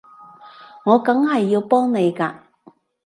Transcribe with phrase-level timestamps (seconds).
[0.85, 2.33] 我梗係要幫你㗎